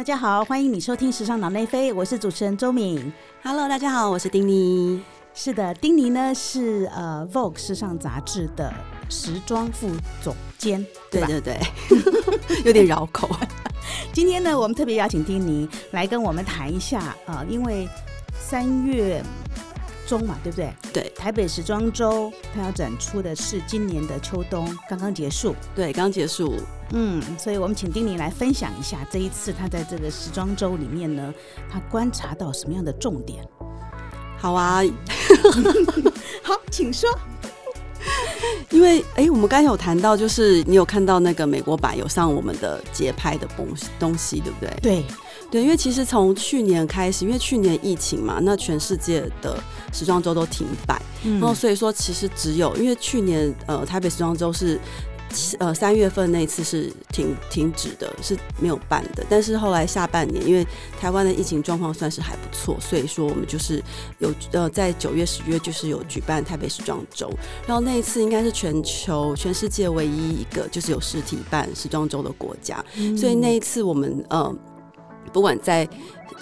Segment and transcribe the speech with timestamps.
[0.00, 3.12] 大家好，欢迎你收听《时尚脑内飞》，我是主持人周敏。
[3.42, 5.02] Hello，大家好，我是丁妮。
[5.34, 8.72] 是的，丁妮呢是呃《Vogue》时尚杂志的
[9.10, 9.90] 时装副
[10.22, 11.26] 总监，对吧？
[11.26, 11.60] 对对
[12.48, 13.28] 对， 有点绕口。
[14.10, 17.86] 今天呢，我们特别邀请丁妮来跟我们谈一下呃，因为
[18.32, 19.22] 三月
[20.10, 20.74] 中嘛，对不对？
[20.92, 26.56] 对台北时装周它要展出的是今年的秋冬刚刚结束，对，刚结束。
[26.92, 31.32] 嗯，所以我们请丁宁来分享一下这一次他在这个时装周里面呢，
[31.70, 33.44] 他观察到什么样的重点？
[34.36, 34.82] 好啊，
[36.42, 37.08] 好，请说。
[38.70, 44.74] 因为哎，我们刚才有谈到，就是你有看到那个美国版有上我们的节拍的东西东西，对不对？
[44.82, 45.04] 对
[45.50, 54.78] 对，因为其实从去年开始，因为去年疫情嘛，那全世界的时装周都停摆，嗯然后所以说其实只有因为去年呃台北时装周是。
[55.60, 59.24] 呃，三月份那一次是停停止的，是没有办的。
[59.30, 60.66] 但是后来下半年，因为
[60.98, 63.80] 台湾的疫情状况算是还不错，所以说我们就是
[64.18, 67.30] 有呃在九月、十月就是有举办台北时装周。
[67.64, 72.84] 然后那一次应该是全球、全世界唯一一个就是有实体办时装周的国家，
[73.16, 74.52] 所以那一次我们呃
[75.32, 75.88] 不管在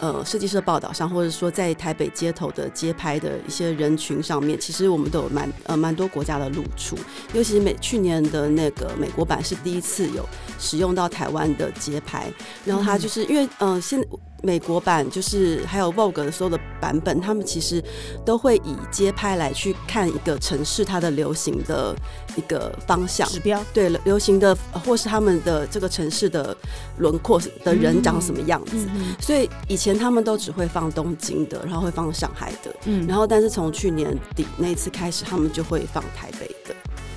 [0.00, 6.97] 呃设计师的报道上，或者说在台北街头的街拍的一些人群上面，其实我们都有蛮呃蛮多国家的露出，
[7.34, 10.25] 尤其是美去年的那个美国版是第一次有
[10.59, 12.33] 使用到台湾的街拍，
[12.64, 14.00] 然后它就是因为呃现
[14.42, 17.83] 美国版就是还有 Vogue 的所有的版本，他们其实
[18.25, 21.94] 都会以街拍来去看一个城市它的流行的
[22.36, 23.28] 一个方向。
[23.28, 26.56] 指标，对流行的，呃或是他们的这个城市的
[26.98, 33.06] 轮廓的人长什么样子，嗯所以以前他们都只会放东京的，然后会放上海的，嗯。
[33.09, 36.75] 然后但是从去年底那一次开始，他们就会放台北的，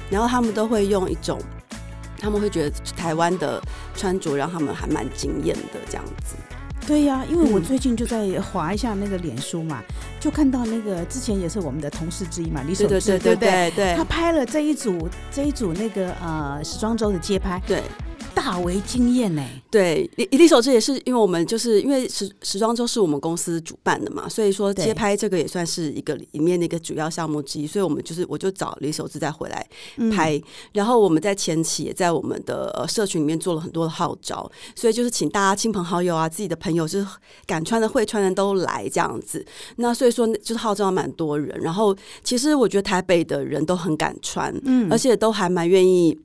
[0.09, 1.39] 然后他们都会用一种，
[2.17, 3.61] 他们会觉得台湾的
[3.95, 6.35] 穿着让他们还蛮惊艳的这样子。
[6.87, 9.81] 对呀、因为我嗯最近就在划一下那个脸书嘛，
[10.19, 13.49] 就看到那个之前也是我们的同事之一嘛，李守对志，对对不对？
[13.49, 13.95] 对对。
[13.95, 17.81] 他拍了这一组这一组那个呃时装周的街拍，对
[18.41, 19.45] 大为惊艳呢。
[19.69, 29.65] 对，一一粒手指也是因为我们就是因为时时装周是我们公司主办的嘛，所以说对街拍这个也算是一个里面的一个主要项目之一，所以我们就是我就找李守志再回来
[29.97, 30.41] 嗯拍，
[30.73, 37.07] 然后我们在前期也在我们的呃社群里面做了很多的号召，所以就是请大家亲朋好友啊、自己的朋友，就是
[37.45, 39.45] 敢穿的、会穿的都来这样子。
[39.77, 46.17] 那所以说就是号召蛮多人，然后其实我觉得台北的人都很敢穿，嗯而且都还蛮愿意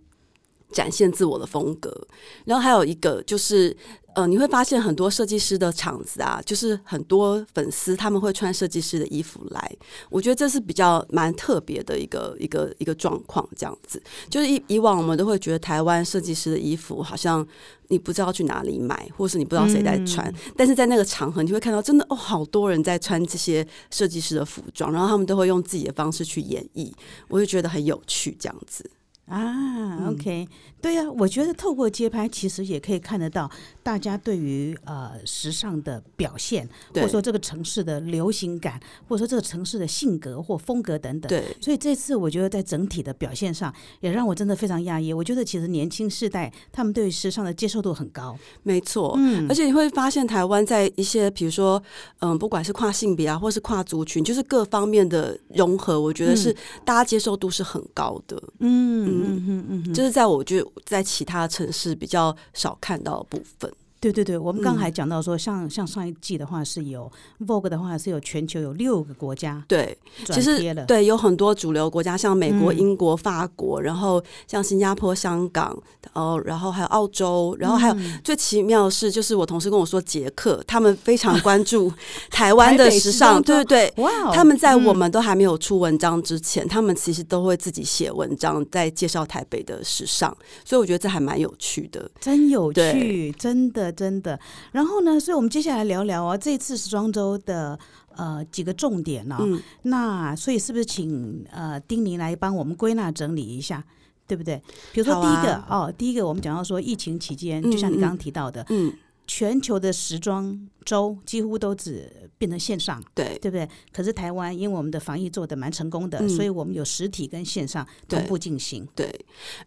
[0.73, 2.07] 展现自我的风格。
[2.45, 3.77] 然后还有一个就是，
[4.15, 9.77] 呃，你会发现很多设计师的场子啊，就是很多粉丝他们会穿设计师的衣服来，
[10.09, 13.47] 我觉得这是比较蛮特别的一个一个一个状况。
[13.57, 17.47] 这样子，就是以以往我们都会觉得台湾设计师的衣服好像
[17.89, 26.93] 你不知道去哪里买，或是你不知道谁在穿，但是在那个场合你会看到真的哦，好多人在穿这些设计师的服装，然后他们都会用自己的方式去演绎，
[27.29, 28.91] 我就觉得很有趣，这样子。
[29.27, 30.47] 啊，OK，
[30.81, 33.51] 对呀、我觉得透过街拍，其实也可以看得到
[33.83, 41.29] 大家对于呃时尚的表现，或者说这个城市的流行感，或者说这个城市的性格或风格等等。
[41.29, 45.13] 对，所以这次我觉得在整体的表现上，也让我真的非常讶异。
[45.13, 48.39] 我觉得其实年轻世代他们对于时尚的接受度很高。
[48.63, 49.15] 没错。
[49.19, 51.83] 嗯而且你会发现，台湾在一些比如说，
[52.21, 56.55] 嗯，不管是跨性别啊，或是跨族群，就是各方面的融合，我觉得是
[56.85, 58.41] 大家接受度是很高的。
[58.61, 63.73] 嗯嗯嗯嗯，就是在我就在其他城市比较少看到的部分。
[64.13, 67.11] 对对对，我们刚嗯才讲到说，像像上一季的话是有
[67.47, 70.43] Vogue 的话是有全球有六个国家对，转其。
[70.43, 75.77] 实对有很多主流国家，像美国、嗯英国、法国，然后像新加坡、香港，
[76.13, 81.93] 哦，然后还有澳洲，然后还有嗯最奇妙的是，就是我同事跟我说，捷克他们非常关注
[82.31, 84.05] 台湾的时尚，对对对。
[84.05, 92.11] 哇哦，他们在我嗯们都还没有出文章之前，他们其实都会自己写文章，在介绍台北的时尚，所以我觉得这还蛮有趣的。
[92.21, 94.39] 真有趣，真的真的。
[94.73, 97.77] 然后呢，所以我们接下来聊聊啊，这次时装周的
[98.15, 103.83] 呃几个重点呢、嗯，那所以是不是请呃丁宁来帮我们归纳整理一下？
[104.29, 104.61] 对不对？
[104.93, 108.93] 比如说第一个、哦，第一个我们讲到说疫情期间，嗯就像你刚刚提到的，嗯，
[109.27, 113.69] 全球的时装周几乎都只变成线上，对对不对？
[113.93, 118.87] 可是台湾因为我们的防疫做的蛮成功的，嗯所以我们有实体跟线上同步进行。
[118.95, 119.13] 对，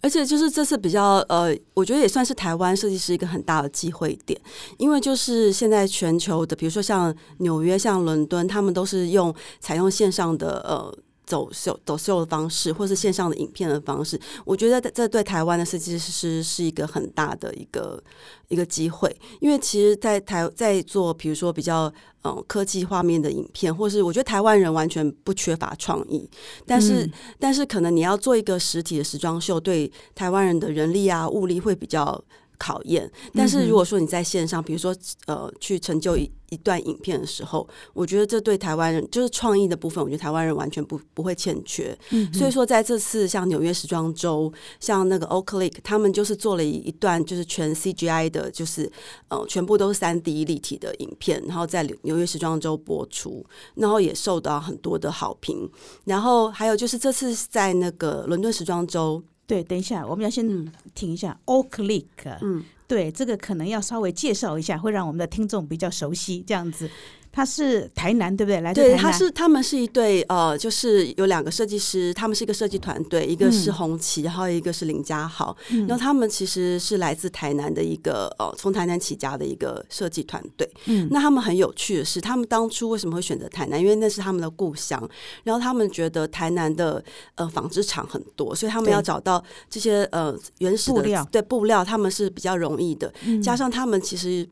[0.01, 4.39] 而且就是这次比较呃，我觉得也算是台湾设计师一个很大的机会点，
[4.77, 10.97] 因为就是现在全球的，比如说像纽约、像伦敦，他们都是用采用线上的呃。
[11.30, 18.04] 走秀走秀的方式，或是线上的影片的方式，我觉得这对台湾的设计师是一个很大的一个
[18.48, 21.94] 一个机会，因为其实，在台在做比如说比较
[22.24, 26.28] 嗯科技画面的影片，或是我觉得台湾人完全不缺乏创意，
[26.66, 32.20] 但是、但是可能你要做一个实体的时装秀，对台湾人的人力啊物力会比较。
[32.59, 34.95] 考验，但是如果说你在线上，比如说
[35.25, 41.97] 呃，去成就一一段影片的时候，我觉得这对台湾人就是创意的部分，我觉得台湾人完全不不会欠缺。
[42.33, 48.91] 所以说在这次像纽约时装周，像那个 Oaklick，他们就是做了一一段就是全 CGI 的，就是
[49.29, 53.45] 呃全部都是三 D 立体的影片，然后在纽约时装周播出，
[53.75, 55.69] 然后也受到很多的好评。
[56.03, 59.23] 然后还有就是这次在那个伦敦时装周。
[59.50, 60.48] 对，等一下，我们要先
[60.94, 61.36] 停一下。
[61.48, 62.06] Oaklick，
[62.40, 66.44] 嗯，对，这个可能要稍微介绍一下，会让我们的听众比较熟悉。
[66.46, 66.88] 这样子，
[67.31, 68.62] 他是台南，对不对？
[68.62, 69.12] 来自对，台南。
[69.12, 75.56] 他是他们是一对呃，就是有两个设计师，他们是一个设计团队，一个是红旗，然后一个是林家豪。
[75.88, 80.70] 然后他们其实是来自台南的一个呃，从台南起家的一个设计团队。
[80.86, 83.80] 嗯，那他们很有趣的是，他们当初为什么会选择台南？
[83.80, 85.00] 因为那是他们的故乡。
[85.44, 87.04] 然后他们觉得台南的
[87.36, 93.14] 呃纺织厂很多，所以他们要找到这些呃原始的布料对布料，他们是比较容易的。
[93.42, 94.48] 加上他们其实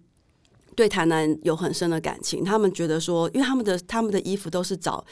[0.77, 5.03] 对台南有很深的感情，他们觉得说，因为他们的他们的衣服都是找。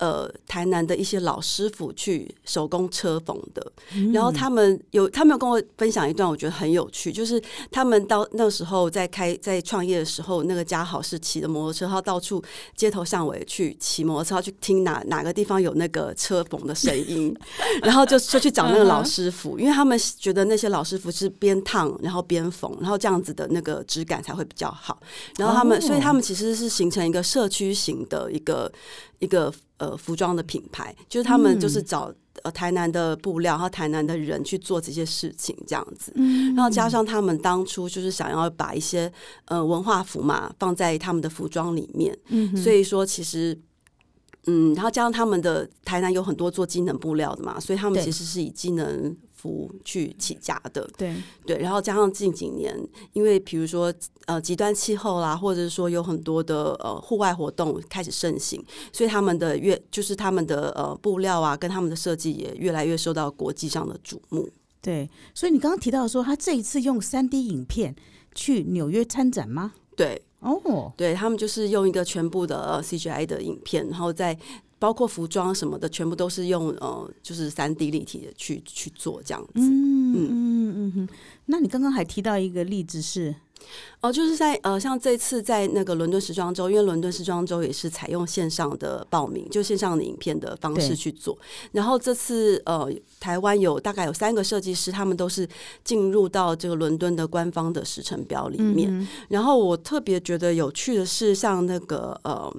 [0.00, 3.72] 呃，台南的一些老师傅去手工车缝的，
[4.14, 7.38] 然后他们有他们有跟我分享一段，我觉得很有趣，就是
[7.70, 12.42] 他们到那时候在开在创业的时候，那个家豪是骑着摩托车，他到处
[12.74, 17.36] 街头巷尾去骑摩托车，去听哪哪个地方有那个车缝的声音，
[17.84, 24.98] 然后就就去找那个老师傅，因为他们觉得那些老师傅是边烫然后边缝，然后这样子的那个质感才会比较好。
[25.36, 25.80] 然后他们，哦。
[25.82, 28.72] 所以他们其实是形成一个社区型的一个
[29.18, 32.14] 一个呃服装的品牌，就是他们就是找。
[32.42, 36.10] 呃，台南的布料，然后台南的人去做这些事情，这样子，
[36.54, 39.12] 然后加上他们当初就是想要把一些
[39.46, 42.16] 呃文化服嘛放在他们的服装里面，
[42.56, 43.58] 所以说其实
[44.46, 51.14] 嗯，然后加上他们的台南有很多做机能布料的嘛，所以他们其实是以机能服去起家的，对，
[51.46, 52.76] 对，然后加上近几年，
[53.14, 53.92] 因为比如说
[54.26, 64.48] 呃极端气候啦，或者是说有很多的呃户外活动开始盛行，所以他们的越就是他们的呃布料啊，跟他们的设计也越来越受到国际上的瞩目。
[64.82, 67.94] 对，所以你刚刚提到说，他这一次用三 D 影片
[68.34, 69.72] 去纽约参展吗？
[69.96, 74.38] 对，哦，对他们就是用一个全部的呃 CGI 的影片，然后再
[74.80, 79.60] 包括服装什么的，全部都是用呃就是三 D 立体的去去做这样子。
[79.60, 81.08] 嗯嗯嗯嗯。
[81.44, 83.34] 那你刚刚还提到一个例子是，
[84.00, 91.36] 哦，就是在呃，像这次在那个伦敦时装周，因为伦敦时装周也是采用线上的报名，就线上的影片的方式去做。
[91.72, 92.90] 然后这次呃，
[93.20, 95.46] 台湾有大概有三个设计师，他们都是
[95.84, 99.06] 进入到这个伦敦的官方的时程表里面。
[99.28, 102.50] 然后我特别觉得有趣的是，像那个呃。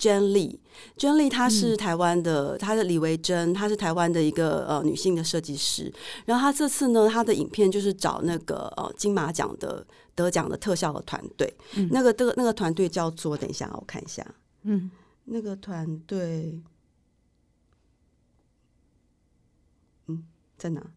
[0.00, 5.92] Jen Lee，Jen Lee 她是台湾的，她是李维珍，她是台湾的一个呃女性的设计师。
[6.24, 11.54] 然后她这次呢，她的影片就是找那个呃金马奖的得奖的特效的团队，
[11.90, 14.26] 那个这个那个团队叫做，等一下我看一下，
[14.62, 14.90] 嗯，
[15.26, 16.62] 那个团队，
[20.06, 20.24] 嗯，
[20.56, 20.80] 在哪？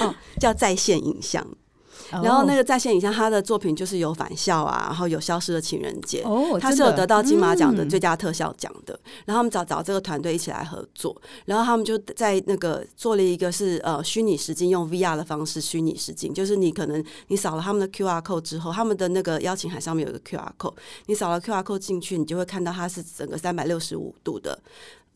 [0.00, 1.46] 哦，叫在线影像。
[2.22, 7.88] 然后那个个在线影像，他的作品就是有返校啊，然后有消失的情人节，哦，他是有得到金马奖的嗯。
[7.88, 8.98] 最佳特效奖的。
[9.24, 11.14] 然后他们找找这个团队一起来合作，
[11.46, 20.74] 然后他们就在那个做了一个是呃虚拟实境，用 VR 的方式虚拟实境，就是你可能你扫了他们的 QR code 之后，他们的那个邀请函上面有一个 QR code，
[21.06, 24.58] 你扫了 QR code 进去，你就会看到它是整个三百六十五度的。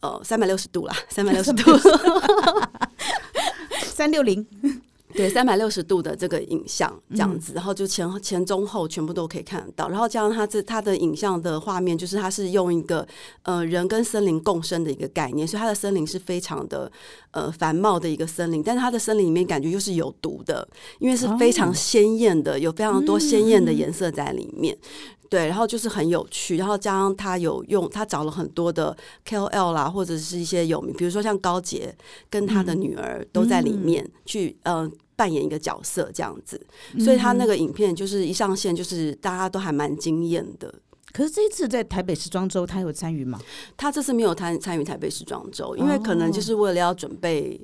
[0.01, 1.77] 呃，三百六十度啦，三百六十度，
[3.83, 4.47] 三 六零，
[5.15, 7.19] 对，三百六十度的这个影像这嗯。
[7.19, 13.07] 样子，然后就前前中后全部都可以看得到，然后加上它这它的影像的画面，就是它是用一个
[13.43, 16.91] 呃人跟森林共生的一个概念，所以它的森林是非常的
[17.33, 20.67] 呃繁茂的一个森林，但是它的森林里面感觉又是有毒的，
[20.99, 24.77] 因为是非常哦鲜艳的，有非常多鲜艳的颜色在里面。
[25.29, 31.95] 对，然后就是很有趣，然后加上他有用，他找了很多的 KOL 啦，或者是一些有名，比如说像高杰
[32.31, 36.61] 跟他的女儿都在里面、去呃扮演一个角色这样子，
[36.99, 40.73] 所以他那个影片就是一上线，就是大家都还蛮惊艳的。
[41.13, 43.41] 可是这一次在台北时装周，他有参与吗？
[43.77, 47.61] 他这次没有参参与台北时装周，因为可能就是为了要准备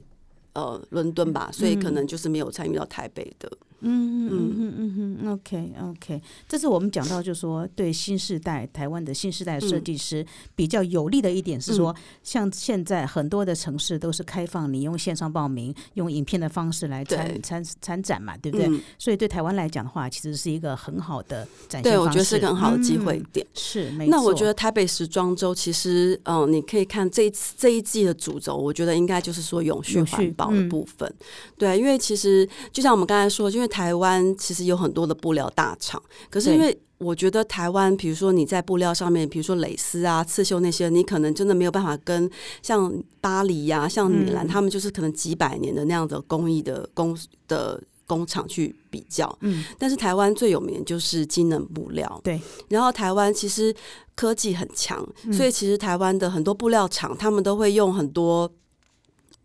[0.55, 3.49] 呃伦敦吧，所以可能就是没有参与到台北的。
[3.51, 10.25] 嗯嗯嗯嗯嗯，OK OK，这是我们讲到，就是说对新时代台湾的新时代设计师
[10.57, 18.69] 比较有利的一点是说，像现在很多的城市都是开放你用线上报名，用影片的方式来参参参展嘛，对不对？
[18.99, 23.47] 所以对台湾来讲的话，其实是一个很好的展现对，我觉得是个很好的机会点。
[23.55, 31.13] 是，那我觉得台北时装周其实，嗯，你可以看这一次这一季的主轴，我觉得应该就是说永续环保的部分。
[31.59, 36.01] 对，因为其实就像我们刚才说，因为台湾其实有很多的布料大厂，
[36.31, 42.31] 可是因为我觉得台湾，比如说你在布料上面，比如说蕾丝啊、刺绣那些，你可能真的没有办法跟
[42.63, 49.37] 像巴黎呀、像米兰，他们就是可能几百年的那样的工艺的工的工厂去比较。
[49.41, 52.21] 嗯，但是台湾最有名就是机能布料。
[52.23, 53.75] 对，然后台湾其实
[54.15, 58.49] 科技很强，所以其实台湾的很多布料厂，他们都会用很多。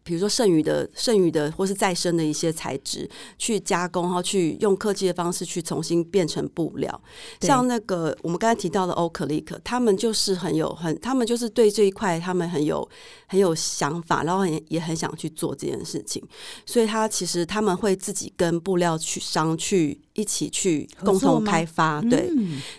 [0.10, 7.02] 比如说剩余的、剩余的或是再生的一些材质去加工，然后去用科技的方式去重新变成布料。
[7.42, 12.90] 像那个我们刚才提到的欧克利克，他们就是很有很，他们就是对这一块他们很有
[13.28, 16.24] 很有想法，然后也也很想去做这件事情。
[16.66, 22.02] 所以他其实他们会自己跟布料去商去一起去共同开发。
[22.02, 22.32] 对，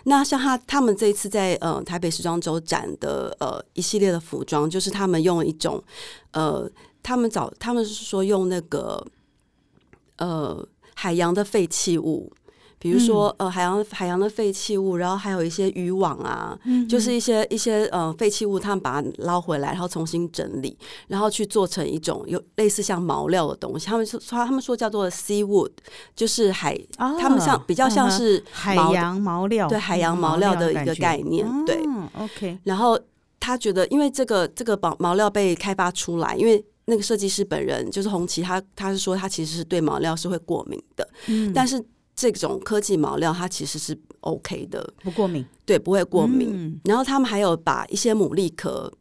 [0.03, 5.81] 那像他他们这一次在呃台北时装周展的呃一系列的服装，就是他们用一种
[6.33, 6.69] 呃。
[7.03, 9.05] 他们找他们是说用那个
[10.17, 10.65] 呃
[10.95, 12.31] 海洋的废弃物，
[12.77, 16.57] 比如说呃海洋海洋的废弃物，然后还有一些渔网啊，
[16.89, 20.77] 就是一些一些呃废弃物，他们把它捞回来，然后重新整理，
[21.07, 23.87] 然后去做成一种有类似像毛料的东西。
[23.87, 25.71] 他们说他们说叫做 sea wood，
[26.15, 31.47] 就是海，他们像比较像是海洋毛料，对海洋毛料的一个概念。
[31.65, 31.79] 对
[32.17, 32.57] ，OK。
[32.63, 32.99] 然后
[33.39, 41.83] 他觉得，因为这个这个毛毛料被开发出来，因为那个设计师本人就是红旗，他他是说他其实是对毛料是会过敏的，嗯，但是
[42.15, 46.79] 这种科技毛料它其实是 OK 的，不过敏，对，不会过敏。
[46.83, 48.91] 然后他们还有把一些牡蛎壳，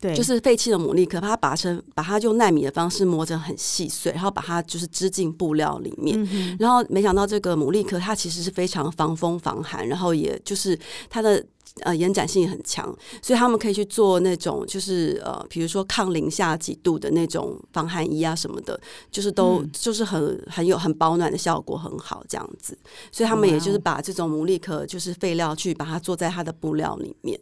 [0.00, 6.56] 对，就是废弃的牡蛎壳，把它拔成，把它用纳米的方式磨成很细碎，然后把它就是织进布料里面。
[6.58, 10.78] 然后没想到这个牡蛎壳它其实是非常防风防寒，然后也就是
[11.10, 11.44] 它的。
[11.82, 12.86] 呃，延展性很强，
[13.20, 18.80] 所以他们可以去做那种，就是呃，比如说抗零下几度的那种防寒衣啊什么的，
[19.10, 22.76] 就是都就是很很有很保暖的效果，很好这样子。
[23.12, 27.38] 所以他们也就是把这种牡蛎壳就是废料去把它做在它的布料里面，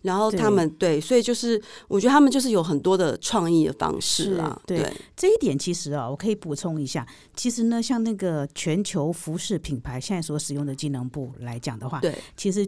[0.00, 4.58] 然后他们对，所以就是我觉得他们就是有很多的创意的方式啦。
[4.66, 12.66] 对这一点，其实啊，我可以补充一下，其实呢，像那个全球服饰品牌现在所使用的机能布来讲的话，对，其实。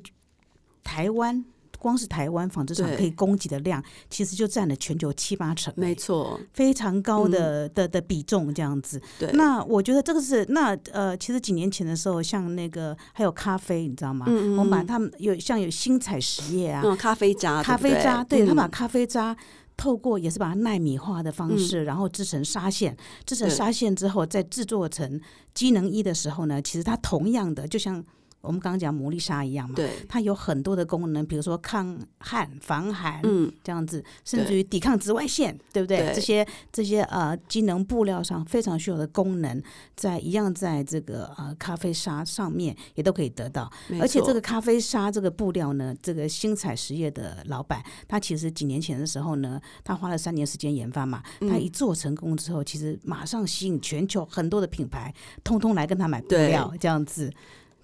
[0.87, 1.45] 台湾
[1.79, 9.01] 光是台湾纺织厂可以供给的量，其实就占了全球七八成，没错，非常高的的的比重这样子。
[9.19, 14.27] 对，那我觉得这个是那呃，其实几年前的时候，像那个还有咖啡，你知道吗？
[14.29, 19.37] 我们把他们有像有新彩实业啊，咖啡渣，咖啡渣，对他把咖啡渣
[19.77, 25.21] 透过也是把它纳米化的方式，然后制成纱线，制成纱线之后再制作成
[25.53, 28.03] 机能衣的时候呢，其实它同样的就像。
[28.47, 36.13] 我们刚刚讲魔力纱一样嘛，对，它有很多的功能，比如说抗旱、防寒，嗯，这样子，甚至于抵抗紫外线，对不对？
[36.15, 39.63] 这些这些呃机能布料上非常需要的功能，
[39.95, 43.71] 在一样在这个呃咖啡沙上面也都可以得到。
[44.01, 55.13] 而且这个咖啡沙这个布料呢，这个星彩实业的老板，他其实几年前的时候呢，他花了三年时间研发嘛，他一做成功之后，其实马上吸引全球很多的品牌，
[55.43, 57.33] 通通来跟他买布料，这样子。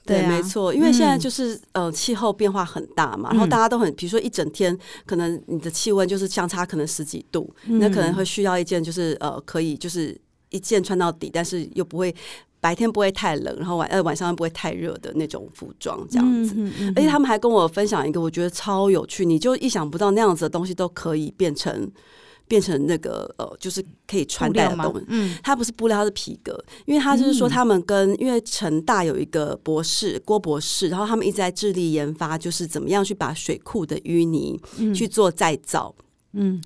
[0.05, 12.15] 对，没错，因为现在就是呃气候变化很大嘛，然后大家都很，比如说一整天可能你的气温就是相差可能十几度，那可能会需要一件就是呃可以就是一件穿到底，但是又不会
[12.61, 16.57] 白天不会太冷，然后晚呃晚上又不会太热的那种服装这样子。
[16.97, 21.91] 而且他们还跟我分享一个我觉得超有趣，你就意想不到那样子的东西都可以变成。
[22.49, 25.07] 变成那个呃，就是可以穿戴的东西。
[25.09, 26.53] 嗯，它不是布料，它是皮革。
[26.85, 34.61] 因为他就是说，他们跟因为成大有一个博士郭博士，然后他们一直在致力研发，就是怎么样去把水库的淤泥
[34.95, 35.95] 去做再造。
[35.99, 36.05] 嗯，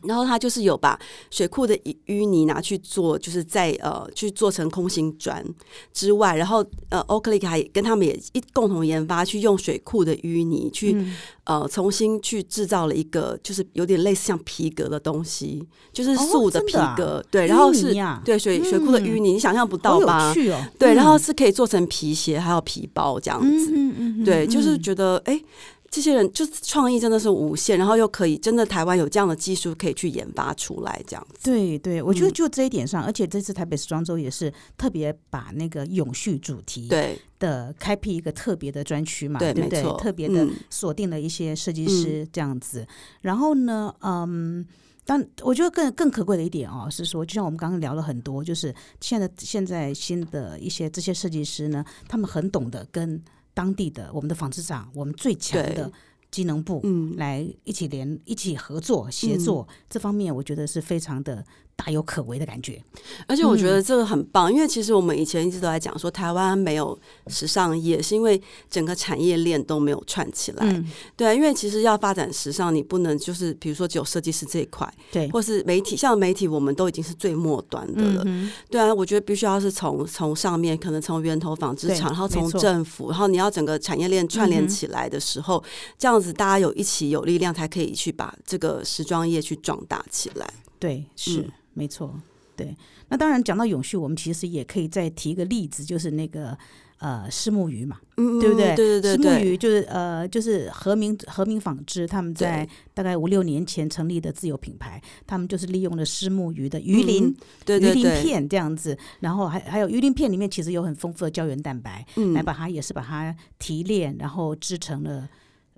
[0.05, 0.99] 然后他就是有把
[1.31, 5.45] 水库的淤泥拿去做，就是在呃去做成空心砖
[5.93, 10.97] 之外，然后呃欧克利克还跟他们也一共同研发，去用水库的淤泥去
[11.45, 17.93] 呃重新去制造了一个，就是有点类似像皮革的东西，就是素的皮革，对，然后是
[18.25, 20.33] 对水水库的淤泥，你想象不到吧？
[20.79, 25.41] 对，然后是可以做成皮鞋，还有皮包这样子，嗯嗯，对，就是觉得哎。
[25.91, 31.51] 这些人就是创意真的是无限，然后又可以真的台湾有这样的技术可以去研发出来，这样子。
[31.51, 39.83] 对对，我觉得就这一点上，而且这次台北时装周也是特别把那个永续主题对的开辟一个特别的专区嘛，对不对？
[39.99, 42.87] 特别的嗯锁定了一些设计师这样子。
[43.21, 44.67] 然后呢，嗯。
[45.09, 53.23] 但我觉得更更可贵的一点哦，是说，就像我们刚刚聊了很多，就是现在现在新的一些这些设计师呢，他们很懂得跟
[53.57, 55.93] 当地的我们的纺织厂，我们最强的对
[56.31, 61.43] 机能部嗯，来一起联一起合作协作，这方面我觉得是非常的
[61.77, 62.83] 大有可为的感觉。
[63.29, 68.41] 而且我觉得这个很棒，因为其实我们以前一直都在讲说台湾没有时尚业，是因为
[68.71, 70.67] 整个产业链都没有串起来。
[70.67, 78.23] 嗯，对啊，因为其实要发展时尚，你不能就是比如说只有设计师这一块，对，或是媒体，像媒体我们都已经是最末端的了。
[78.27, 85.63] 嗯对啊，我觉得必须要是从从上面，可能从源头纺织厂，然后从政府，然后你要整个产业链串联起来的时候，
[85.99, 90.49] 这样子大家有一起有力量，才可以去把这个时装业去壮大起来。
[90.79, 92.21] 对，是、嗯没错。
[92.57, 92.75] 对，
[93.11, 96.57] 那当然讲到永续，我们其实也可以再提一个例子，就是那个
[97.01, 98.73] 呃石木鱼嘛，嗯，对不对？
[98.73, 107.27] 嗯对对石木对对，鱼就是呃就是和明和明纺织他们在大概五六年前成立的自有品牌，他们就是利用了石木鱼的鱼鳞。
[107.27, 115.29] 嗯对对鱼鳞，片这样子，然后还还有鱼鳞片里面其实有很丰富的胶原蛋白，嗯来把它也是把它提炼，然后制成了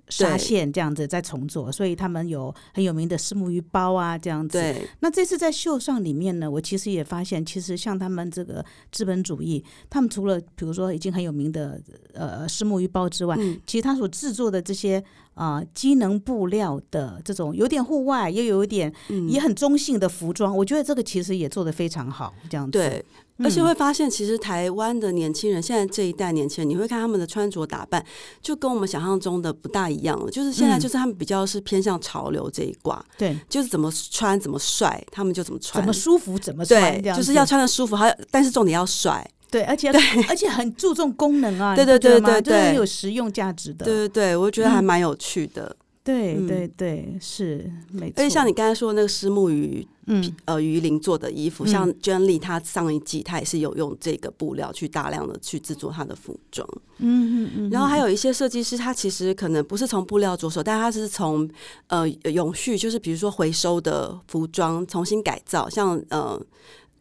[0.09, 4.59] 纱对线这样子再重做，所以他们有很有名的石木鱼包啊这样子。
[4.59, 4.87] 对。
[4.99, 11.81] 那这次在秀上里面呢，我其实也发现，其实像他们这个资本主义，他们除了比如说已经很有名的
[12.13, 13.59] 呃石木鱼包之外，嗯。
[13.65, 15.03] 其实他所制作的这些
[15.39, 22.71] 啊、呃机能布料的这种有点户外，又有一点、嗯也很中性的服装，我觉得这个其实也做得非常好，这样子。
[22.71, 23.05] 对，
[23.37, 28.05] 嗯，而且会发现，其实台湾的年轻人，现在这一代年轻人，你会看他们的穿着打扮，
[28.41, 30.29] 就跟我们想象中的不大一样了。
[30.29, 39.25] 就是现在，嗯就是他们比较是偏向潮流这一挂，对，就是怎么穿怎么帅，他们就怎么穿，怎么舒服怎么穿，对这，样子就是要穿的舒服，还有但是重点要帅。
[39.51, 39.89] 对，而且
[40.27, 43.85] 而且很注重功能啊， 对对对对对有实用价值的。
[43.85, 45.65] 对对对，我觉得还嗯蛮有趣的。
[45.65, 48.13] 嗯对对对，是没错。
[48.17, 56.67] 而且像你刚才说的那个丝木鱼嗯呃鱼鳞做的衣服，嗯像娟丽她上一季她也是有用这个布料去大量的去制作她的服装。
[56.97, 61.47] 嗯嗯嗯，然后还有一些设计师，他其实可能不是从布料着手，但他是从
[61.87, 66.41] 呃永续，就是比如说回收的服装重新改造，像呃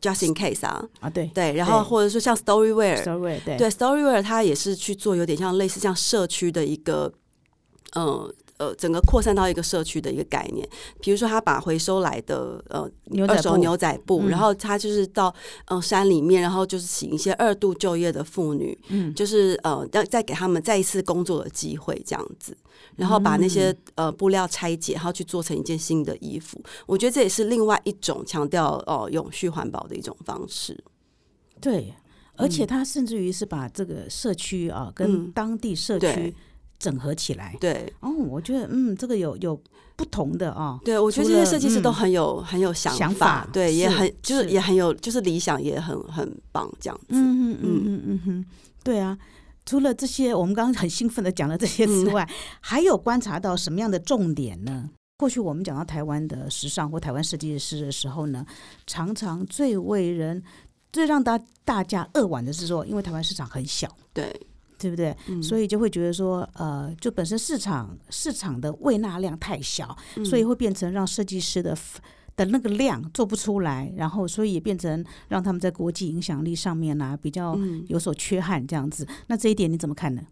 [0.00, 7.12] Just in Case 啊，啊对对，然后或者说像 Storywear，，sorry 对对 Storywear，它也是去做有点像类似像社区的一个
[7.94, 8.32] 呃。
[8.58, 10.68] 呃，整个扩散到一个社区的一个概念，
[11.00, 12.90] 比如说他把回收来的呃
[13.26, 14.28] 二手牛仔布，嗯。
[14.28, 15.34] 然后他就是到
[15.66, 19.14] 呃山里面，然后就是请一些二度就业的妇女，嗯。
[19.14, 22.56] 就是呃要再给他们再一次工作的机会这样子，
[22.96, 24.06] 然后把那些、嗯。
[24.06, 26.60] 呃布料拆解，然后去做成一件新的衣服。
[26.86, 30.76] 我觉得这也是另外一种强调呃永续环保的一种方式。
[31.60, 31.94] 对，
[32.36, 36.34] 而且他甚至于是把这个社区啊跟嗯当地社区对
[36.78, 37.56] 整合起来。
[37.60, 39.60] 对哦，我觉得嗯，这个有有
[39.96, 40.78] 不同的啊。
[40.84, 47.06] 对，我觉得这些设计师都嗯很有、很有想想法对，也很就是是也很有就是理想也很很棒这样子。
[47.10, 48.44] 嗯嗯嗯嗯嗯哼，
[48.82, 49.18] 对啊。
[49.66, 52.26] 除了这些，我们刚刚很兴奋的讲了这些之嗯外，
[52.58, 54.88] 还有观察到什么样的重点呢？
[55.18, 58.46] 过去我们讲到台湾的时尚或台湾设计师的时候呢，
[58.86, 60.42] 常常最为人、
[60.90, 64.34] 最让大大家扼腕的是说，因为台湾市场很小，对，
[64.78, 65.14] 对不对？
[65.28, 71.76] 嗯所以就会觉得说，呃，就本身市场市场的喂纳量太小，嗯所以会变成让设计师的
[72.36, 79.06] 的那个量做不出来，然后所以也变成让他们在国际影响力上面啊比较嗯有所缺憾这样子。
[79.26, 80.22] 那这一点你怎么看呢？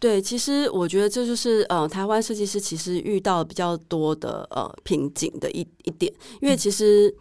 [0.00, 7.12] 对，其实我觉得这就是呃，台湾设计师其实遇到比较多的呃瓶颈的一一点，因为其实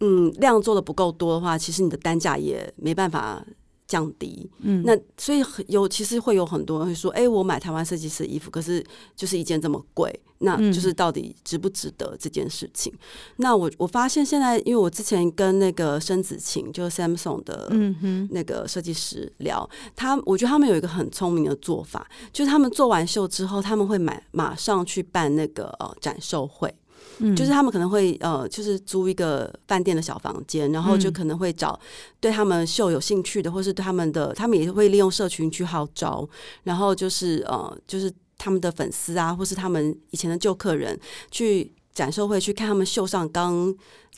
[0.00, 3.44] 嗯量做的不够多的话，其实你的单价也没办法
[3.86, 4.50] 降低。
[4.60, 12.92] 嗯，那所以很有其实会有很多人会说，哎、我买台湾设计师的衣服，可是就是一件这么贵，那嗯就是到底值不值得这件事情？
[13.36, 26.74] 那我我发现现在，因为我之前跟那个申子晴，就是 Samsung 的嗯哼，那个设计师聊，他我觉得他们有一个很聪明的做法，就是他们做完秀之后，他们会买马上去办那个呃展售会，
[27.18, 31.78] 嗯就是他们可能会呃就是租一个饭店的小房间，然后就嗯可能会找
[32.20, 36.28] 对他们秀有兴趣的，或是对他们的，他们也会利用社群去号召，
[36.62, 40.98] 然后就是呃就是他们的粉丝啊，或是他们以前的旧客人
[41.30, 41.72] 去。
[41.94, 43.74] 展售会去看他们秀上刚。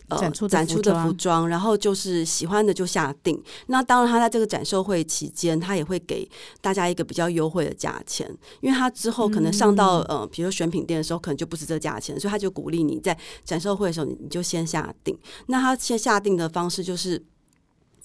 [0.08, 3.42] 呃，展出展出的服装，然后就是喜欢的就下定。
[3.66, 6.28] 那当然，他在这个展售会期间，他也会给
[6.60, 8.24] 大家一个比较优惠的价钱，
[8.60, 15.18] 因为他之后可能上到呃，比如说选品店的时候，可能就不是这价钱，所以他就鼓励你在展售会的时候，你你就先下定。
[15.46, 17.20] 那他先下定的方式就是，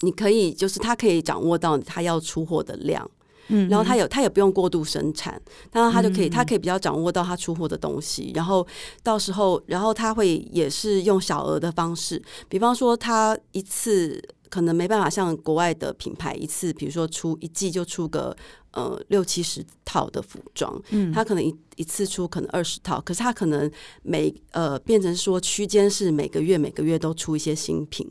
[0.00, 3.08] 你可以就是他可以掌握到他要出货的量。
[3.48, 8.66] 嗯，然后他有，他也不用过度生产，当然他就可以，他可以比较掌握到他出货的东西，然后
[9.02, 18.34] 到时候，然后他会也是用小额的方式，比方说他一次可能没办法像国外的品牌一次，比如说出一季就出个
[18.70, 23.70] 呃六七十套的服装，嗯，他可能一一次出可能二十套，可是他可能
[24.02, 28.08] 每呃变成说区间是每个月每个月都出一些新品，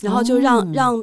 [0.00, 1.02] 然后就让让。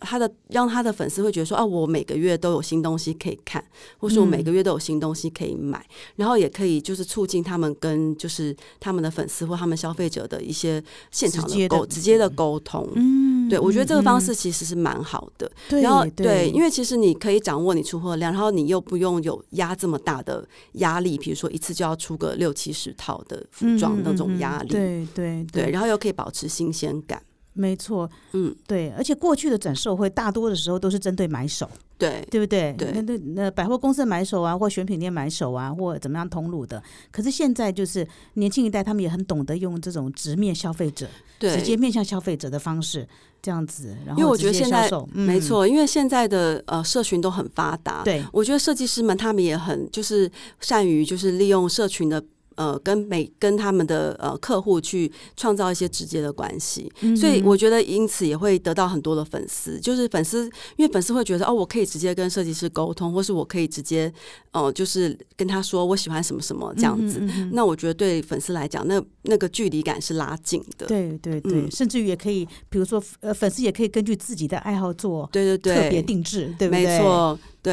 [0.00, 3.64] 他的让他的粉丝会觉得说啊，我每个月都有新东西可以看，
[3.98, 5.84] 或是我每个月都有新东西可以买，
[6.16, 12.88] 然后也可以就是促进他们跟就是他们的粉丝或他们消费者的一些现场的沟直接的沟通。
[12.94, 15.50] 嗯，对我觉得这个方式其实是蛮好的。
[15.80, 24.68] 然后对，因为其实你可以掌握你出货量，然后你又不用有压这么大的压力，比如说一次就要出个六七十套的服装那种压力。
[24.68, 27.22] 对对对，然后又可以保持新鲜感。
[27.52, 32.72] 没错，嗯，对，而且过去的展售会大多的时候都是针对买手，对，对不对？
[32.78, 36.82] 对，那那那百货公司买手啊，或选品店买手啊，或怎么样通路的。
[37.10, 41.08] 可是现在就是年轻一代，他们也很懂得用这种直面消费者，
[41.38, 43.06] 对，直接面向消费者的方式，
[43.42, 43.96] 这样子。
[44.06, 52.22] 然后，因为我觉得现在没错，因为现在的呃社群都很发达，对，我觉得设计师们他们也很就是善于就是利用社群的。
[52.60, 59.80] 呃，跟每跟他们的呃客户去创造一些直接的关系，所以我觉得因此也会得到很多的粉丝。
[59.80, 60.44] 就是粉丝，
[60.76, 64.12] 因为粉丝会觉得哦，我可以直接跟设计师沟通，或是我可以直接
[64.52, 67.18] 哦，就是跟他说我喜欢什么什么这样子。
[67.52, 70.86] 那我觉得对粉丝来讲，那那个距离感是拉近的。
[70.86, 76.84] 对对对，甚至于也可以，比如说呃，粉丝也可以根据自己的爱好做，对对对，特别定制，对不对？
[76.84, 77.38] 没错。
[77.62, 77.72] 对，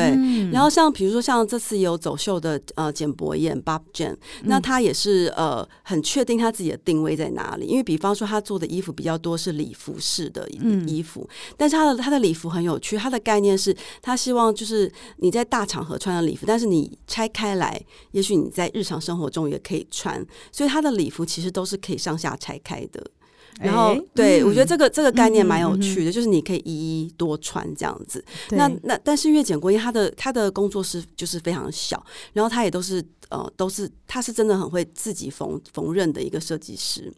[0.52, 23.02] 然后像比如说像这次有走秀的呃简博彦 Bob Jane，那他也是呃很确定他自己的定位在哪里，因为比方说他做的衣服比较多是礼服式的衣服，但是他的他的礼服很有趣，他的概念是他希望就是你在大场合穿的礼服，但是你拆开来，也许你在日常生活中也可以穿，所以他的礼服其实都是可以上下拆开的。
[23.60, 28.24] 然后，对我觉得这个这个概念蛮有趣的，就是你可以一一多穿这样子。
[28.52, 37.12] 那那但是月简国因他的他的工作室就是非常小，然后他也都是呃都是他是真的很会自己缝缝纫的一个设计师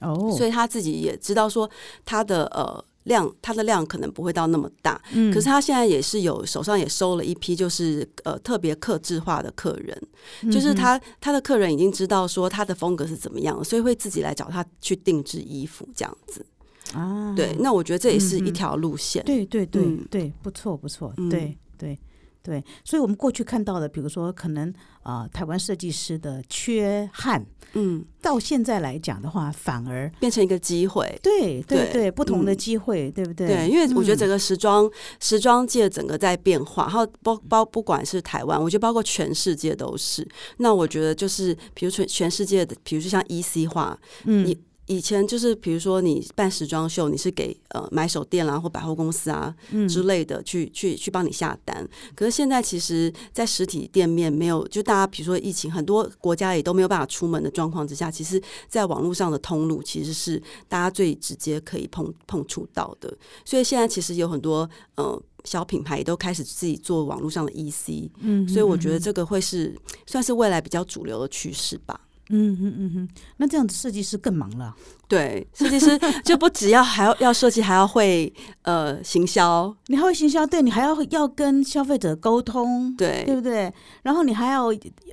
[0.00, 1.70] 哦，所以他自己也知道说
[2.04, 2.84] 他的呃。
[3.06, 16.44] 量，它的量可能不会到那么大，嗯，可是他现在也是有手上也收了一批，就是呃特别克制化的客人，就是他他的客人已经知道说他的风格是怎么样，所以会自己来找他去定制衣服这样子
[16.92, 17.34] 啊。
[17.34, 19.24] 对，那我觉得这也是一条路线。
[19.24, 21.98] 对对对对，不错不错，对对
[22.46, 27.44] 对，所以我们过去看到的，比如说可能啊台湾设计师的缺憾。
[27.72, 31.18] 嗯，到现在来讲的话，反而变成一个机会。
[31.20, 33.48] 对对对，不同的机会，对不对？
[33.48, 40.26] 对，因为我觉得整个时装时装界整个在变化，然后包包不管是台湾，我觉得包括全世界都是。
[40.58, 44.56] 那我觉得就是，比如全全世界的，比如说像 E C 化，嗯。
[44.86, 49.54] 以前就是比如说你办时装秀，你是给呃买手店啦或百货公司啊
[49.88, 51.86] 之类的去去去帮你下单。
[52.14, 63.12] 可是现在其实，在实体店面没有，就大家比如说疫情，很多国家也都没有办法出门的状况之下，其实在网络上的通路其实是大家最直接可以碰碰触到的。
[63.44, 72.00] 所以现在其实有很多呃小品牌也都开始自己做网络上的 EC，嗯，所以我觉得这个会是算是未来比较主流的趋势吧。
[72.30, 74.74] 嗯嗯嗯哼，那这样子设计师更忙了。
[75.08, 79.72] 对，设计师 就不只要还要要设计，还要会呃行销。
[79.86, 83.72] 你还会行销，对你还要要跟消费者沟通，对对不对？
[84.02, 84.66] 然后你还要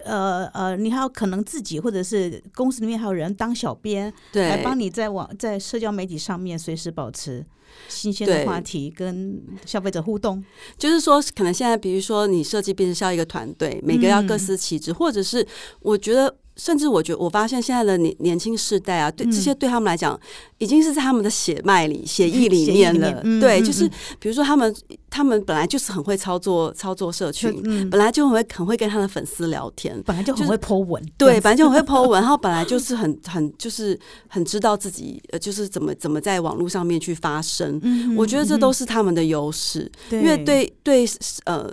[0.03, 7.45] 呃呃，你还要可能自己或者是公司里面还有人当小编，对，来帮你在网在社交媒体上面随时保持
[7.87, 10.43] 新鲜的话题，跟消费者互动。
[10.79, 15.47] 就是说，可能现在比如说你设计变成要一个团队，每个要各司其职，或者是
[15.81, 16.35] 我觉得。
[16.55, 20.19] 甚至我觉得，我发现现在的年年轻世代啊，对这些对他们来讲，
[20.59, 23.21] 已经是在他们的血脉里、 血液里面了。
[23.39, 23.89] 对，就是
[24.19, 24.75] 比如说，他们
[25.09, 37.81] 他们本来就是很会操作操作社群，本来就很会很会跟他的粉丝聊天，本来就很会 Po 文，对，本来就很会 Po 文， 然后本来就是很很就是很知道自己呃，就是怎么怎么在网络上面去发声。
[38.15, 41.05] 我觉得这都是他们的优势，因为对对
[41.45, 41.71] 呃。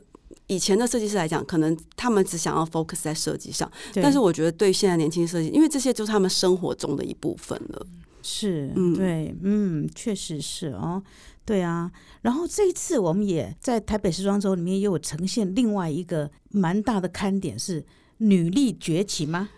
[0.50, 7.86] 以前的设计师来讲，可能他们只想要 focus 在设计上，但是我觉得对现在年轻设计，因为这些就是他们生活中的一部分了。
[8.20, 11.00] 是，嗯对，嗯，确实是哦，
[11.44, 11.88] 对啊。
[12.22, 17.86] 然后这一次我们也在台北时装周里面也有呈现另外一个蛮大的看点是
[18.18, 19.50] 女力崛起吗？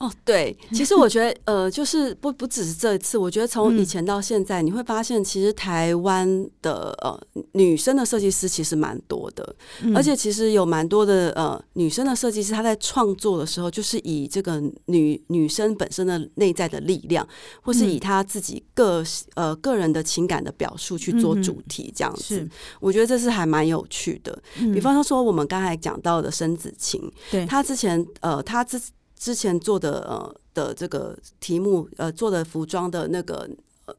[0.00, 6.26] 哦，对，其实我觉得，呃，就是不不只是这一次，我觉得从以前到现在，你会发现，其实台湾
[6.62, 7.20] 的呃
[7.52, 9.54] 女生的设计师其实蛮多的，
[9.94, 17.28] 而且其实有蛮多的呃女生的设计师，她在创作的时候，就是以这个女女生本身的内在的力量，
[17.60, 22.48] 或是以她自己个呃个人的情感的表述去做主题，这样子，
[22.80, 24.42] 我觉得这是还蛮有趣的。
[24.72, 28.80] 比方说，我们刚才讲到的申子晴，对，她之前呃，她之。
[29.20, 33.48] 之前做的呃的这个题目呃做的服装的那个。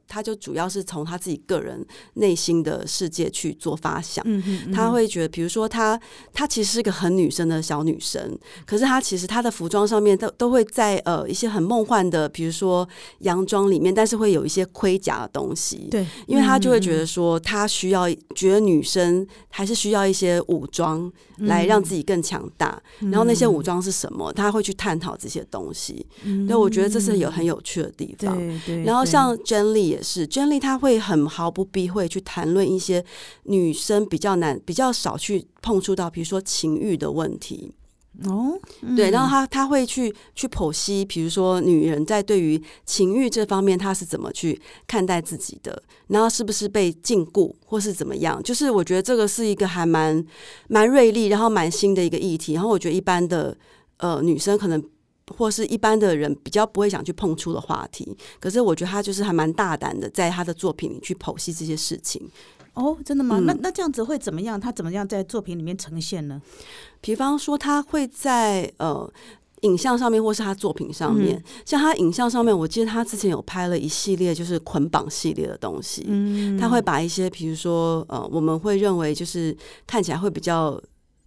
[0.08, 4.24] 他就主要是从他自己个人内心的世界去做发想，
[4.72, 6.00] 他会觉得，比如说他
[6.32, 21.82] 他其实是个很女生的小女生，可是他其实他的服装上面都都会在呃一些很梦幻的，比如说洋装里面，但是会有一些盔甲的东西，对，因为他就会觉得说他需要觉得女生还是需要一些武装来让。
[21.82, 26.06] 自己更强大，然后那些武装是什么，他会去探讨这些东西，
[26.46, 28.40] 所以我觉得这是有很有趣的地方。
[28.84, 29.81] 然后像 Jenny。
[29.88, 33.04] 也是，娟丽她会很毫不避讳去谈论一些
[33.44, 37.72] 女生比较难、比较少去碰触到，比如说情欲的问题。
[38.24, 38.58] 哦，
[38.94, 48.42] 对，然后她她会去去剖析，比如说女人在对于情欲这方面，她是怎么去看待自己的，然后是不是被禁锢，或是怎么样？
[48.42, 50.22] 就是我觉得这个是一个还蛮
[50.68, 52.52] 蛮锐利，然后蛮新的一个议题。
[52.52, 53.56] 然后我觉得一般的
[53.96, 54.82] 呃女生可能。
[55.36, 62.28] 或是一般的人比较不会想去碰触的话题，可是我觉得他就是还蛮大胆的，在他的作品里去剖析这些事情。
[62.74, 63.38] 哦，真的吗？
[63.44, 64.58] 那那这样子会怎么样？
[64.58, 66.40] 他怎么样在作品里面呈现呢？
[67.00, 69.10] 比方说，他会在呃
[69.60, 76.04] 影像上面，或是他作品上面，像他影像上面，我记得他之前有拍了一系列就是捆绑系列的东西。
[76.08, 79.54] 嗯，他会把一些，比如说呃，我们会认为就是
[79.86, 80.80] 看起来会比较。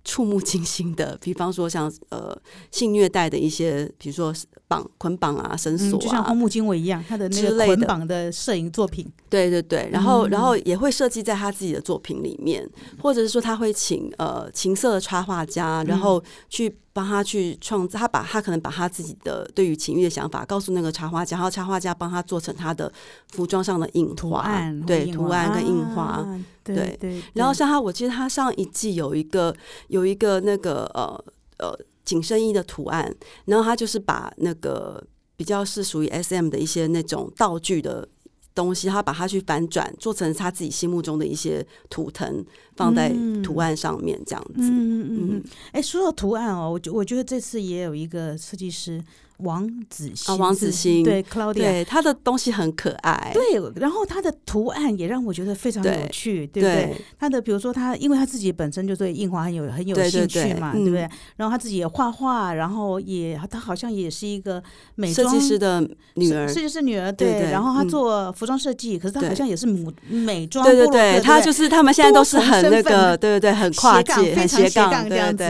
[0.05, 2.33] 触目惊心的，比方说像呃
[2.71, 4.33] 性虐待的一些，比如说
[4.67, 9.05] 绑捆绑啊、绳索啊，就像荒木经惟一样，他的那个捆绑的摄影作品。
[9.29, 12.65] 对对对，然后然后也会设计在他自己的作品里面，
[13.01, 16.73] 或者是说他会请呃情色的插画家，然后去。
[16.95, 22.89] 帮他去创造，他把他可能把他自己的对于情欲的想法告诉那个插画家，然后插画家帮他做成他的
[23.33, 24.49] 服装上的印花，
[24.87, 26.25] 对图案跟印花，
[26.63, 27.21] 对对。
[27.33, 29.53] 然后像他，我记得他上一季有一个
[29.89, 31.21] 有一个那个呃
[31.57, 35.03] 呃紧身衣的图案，然后他就是把那个
[35.35, 38.07] 比较是属于 S M 的一些那种道具的。
[38.55, 42.43] 东西，他把它去反转，做成他自己心目中的一些图腾，
[42.75, 43.13] 放在
[43.43, 44.61] 图案上面，这样子。
[44.61, 45.43] 嗯嗯嗯。
[45.73, 49.03] 哎，说到图案哦，我觉我觉得这次也有一个设计师。
[49.39, 56.95] 王子欣啊，王子欣对，Claudia，对他的东西很可爱，对，然后他的图案也让我觉得非常有趣，对不对？
[57.19, 61.01] 他的比如说他，因为他自己本身就对印花很有很有兴趣嘛，对不对？
[61.35, 64.63] 然后他自己也画画，然后也他好像也是一个
[64.95, 65.81] 美设计师的
[66.13, 67.51] 女儿，设计师女儿，对。
[67.51, 75.43] 然后他做服装设计，可是他好像也是母美妆，对对对，他就是他们现在都是很那个，对对对，很跨界，很斜杠这样子，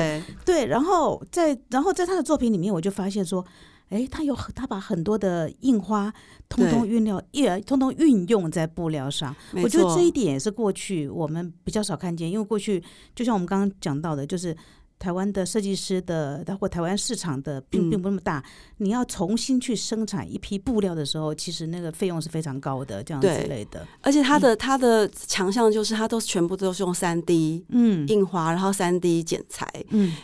[0.43, 0.65] 对。
[0.65, 3.45] 然后在然后在他的作品里面，我就发现说。
[3.89, 6.11] 哎，他有他把很多的印花
[6.49, 9.35] 通通运料，也通通运用在布料上。
[9.53, 14.55] 我觉得这一点也是过去我们比较少看见，因为过去就像我们刚刚讲到的，就是
[14.97, 18.43] 台湾的设计师的，包括台湾市场的并并不那么大。
[18.77, 23.87] 你要重新去生产一批布料的时候，其实那个费用是非常高的，这样之类的。
[24.01, 30.15] 而且它的它的强项就是它都全部都是用三 D 嗯印花，然后三 D 剪裁嗯。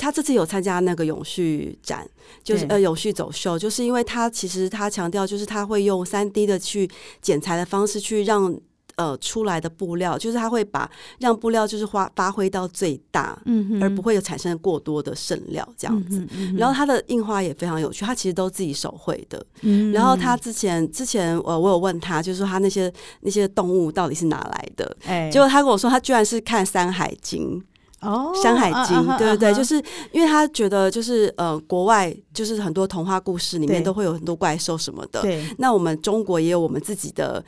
[0.00, 2.08] 他这次有参加那个永续展，
[2.42, 8.58] 就是呃永续走秀，就是因为他其实他强调，就是他会用三 D 的去剪裁的方式，去让
[8.96, 16.26] 呃出来的布料，就是他会把让布料就是发发挥到最大，嗯，而不会有产生过多的剩料这样子。
[16.56, 19.44] 然后他的印花也非常有趣，他其实都自己手绘的。
[19.92, 24.96] 然后他之前之前呃我有问他，就是说他那些那些动物到底是哪来的？
[25.04, 27.58] 哎，结果他跟我说，他居然是看《山海经》。
[28.00, 29.82] 哦，《山海经》对对对，就是
[30.12, 35.44] 因为他觉得就是呃，国外就是很多童话故事里面都会有很多怪兽什么的，对。
[35.58, 37.44] 那我们中国也有我们自己的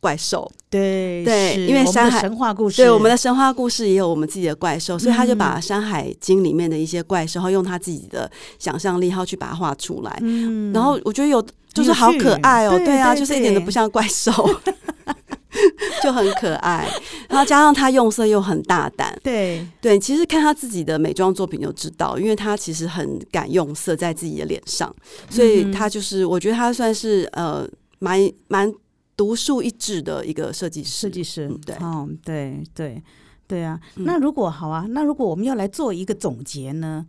[0.00, 10.18] 怪兽，对对，因为山海神话故事，对我们的神话故事也有我们自己的怪兽，所以他就把《山海经》里面的一些怪兽，然后用他自己的想象力，然后去把它画出来。
[10.22, 14.32] 嗯，然后我觉得有就是好可爱哦，对啊，就是一点都不像怪兽。
[16.02, 16.88] 就很可爱。
[17.28, 24.94] 然后加上他用色又很大胆，对对，其实看他自己的美妆作品就知道，因为他其实很敢用色在自己的脸上，
[25.30, 28.72] 所以他就是我觉得他算是呃蛮蛮
[29.16, 30.90] 独树一帜的一个设计师。
[30.90, 33.02] 设计师，对，哦，对对
[33.46, 33.80] 对啊。
[33.94, 37.06] 那如果好啊，那如果我们要来做一个总结呢，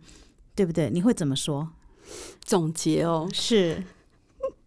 [0.54, 0.90] 对不对？
[0.90, 1.68] 你会怎么说？
[2.40, 3.82] 总结哦，是，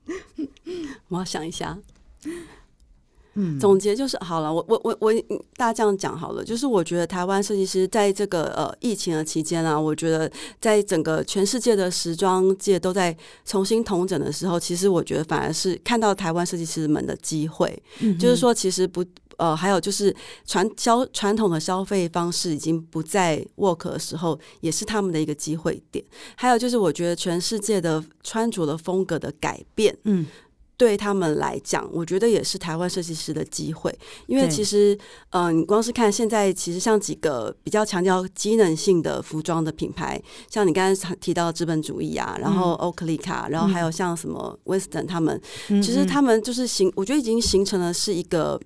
[1.08, 1.78] 我要想一下。
[3.40, 4.54] 嗯，总结就是好了。
[4.54, 5.14] 我我我我，
[5.56, 6.44] 大家这样讲好了。
[6.44, 17.82] 就是我觉得台湾设计师在这个呃疫情的期间啊，我觉得在整个全世界的时装界都在重新统整的时候，其实我觉得反而是看到台湾设计师们的机会。
[18.02, 19.06] 嗯，就是说其实不
[19.38, 20.14] 呃，还有就是
[20.46, 26.04] 传消传统的消费方式已经不再 work 的时候，也是他们的一个机会点。
[26.36, 30.26] 还有就是我觉得全世界的穿着的风格的改变，嗯。
[30.80, 33.94] 对他们来讲，我觉得也是台湾设计师的机会，
[34.28, 34.98] 因为其实，
[35.32, 40.18] 嗯，你光是看现在，其实像几个比较强调机能性的服装的品牌，
[40.50, 48.58] 像你刚才提到资本主义啊，然后欧克利卡，然后还有像什么 Western，他们其实他们就是形，我觉得已经形成了是一个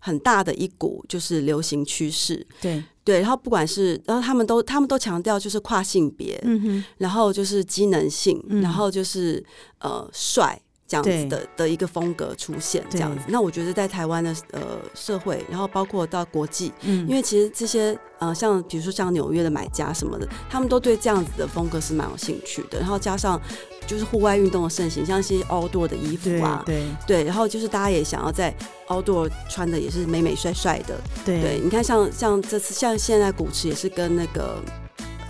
[0.00, 2.44] 很大的一股就是流行趋势。
[2.60, 2.82] 对。
[3.04, 9.44] 对，然后不管是，然后他们都他们都强调就是跨性别，嗯哼，然后就是机能性，然后就是
[9.78, 10.60] 呃帅。
[10.90, 14.60] 这样子的的一个风格出现，这样子，那我觉得在台湾的呃
[14.92, 22.80] 社会，然后包括到国际，嗯，因为其实这些呃像比如说像纽约的买家什么的，他们都对这样子的风格是蛮有兴趣的。
[22.80, 23.40] 然后加上
[23.86, 28.52] 就是户外运动的盛行，像一些 outdoor 的衣服啊，对对，然后就是大家也想要在
[28.88, 34.60] outdoor 穿的也是美美帅帅的，对，你看像像这次像现在古驰也是跟那个。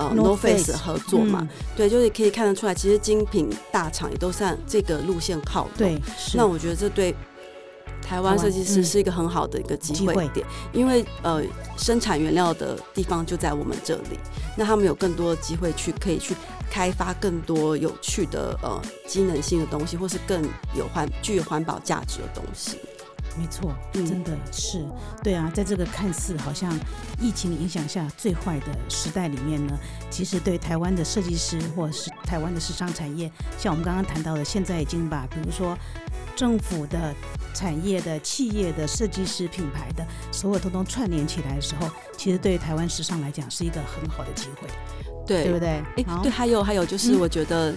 [0.00, 5.68] 呃，No Face 合作嘛，对，就是可以看得出来，其实精品大厂也都向这个路线靠。
[5.76, 6.00] 对，
[6.34, 7.14] 那我觉得这对
[8.00, 11.42] 台湾设计师是一个很好的一个机会点，因为呃，
[11.76, 14.18] 生产原料的地方就在我们这里，
[14.56, 16.34] 那他们有更多的机会去可以去
[16.70, 20.42] 开发更多有趣的呃机能性的东西，或是更
[20.74, 22.78] 有环具有环保价值的东西。
[23.38, 24.84] 没错，真的是
[25.22, 26.72] 对啊，在这个看似好像
[27.20, 29.78] 疫情影响下最坏的时代里面呢，
[30.10, 35.76] 其实对台湾的设计师或是台湾的时尚产业，像我们刚刚谈到的，现在已经把比如说
[36.34, 37.14] 政府的
[37.54, 44.68] 产业的企业的设计师品牌的所有通通串联起来的时候，其实对台湾时尚来讲是一个很好的机会，
[45.26, 45.68] 对对不对？
[45.96, 47.74] 哎，对，还有还有就是我觉得。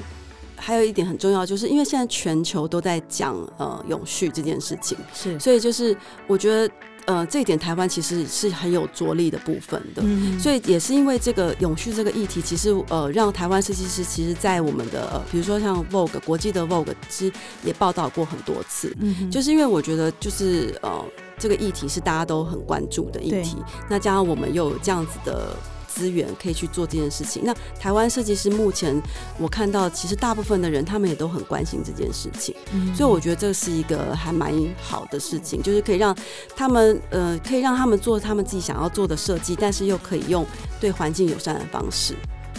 [0.66, 5.94] 还有一点很重要，就是因为现在全球都在讲呃永续这件事情，是，所以就是
[6.26, 6.74] 我觉得
[7.06, 10.02] 呃这一点台湾其实是很有着力的部分的，
[10.40, 17.34] 所以也是因为这个永续这个议题，其实呃让台湾设计师其实，在我们的呃比如说像 Vogue 国际的 Vogue 其实
[17.66, 21.04] 也报道过很多次，嗯就是因为我觉得就是呃
[21.38, 23.58] 这个议题是大家都很关注的议题，
[23.90, 25.54] 那加上我们又有这样子的。
[25.94, 27.44] 资源可以去做这件事情。
[27.46, 29.00] 那台湾设计师目前
[29.38, 32.56] 我看到，其实大部分的人他们也都很关心这件事情，
[32.96, 34.52] 所以我觉得这是一个还蛮
[34.82, 36.16] 好的事情，就是可以让
[36.56, 40.46] 他们呃，可以让他们做他们自己想要做的设计，但是又可以用
[40.80, 42.16] 对环境友善的方式。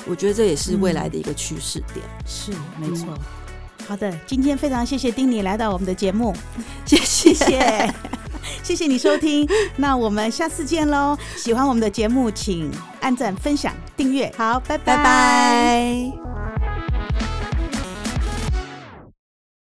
[0.07, 2.05] 我觉得这也是未来的一个趋势点。
[2.27, 3.09] 是，没错。
[3.87, 6.35] 好的，今天非常谢谢丁尼来到我们的节目，
[6.87, 6.97] 谢
[7.35, 7.93] 谢。
[8.63, 11.17] 谢谢你收听， 那我们下次见喽！
[11.37, 14.33] 喜欢我们的节目，请按赞、分享、订阅。
[14.37, 17.14] 好，拜拜拜拜。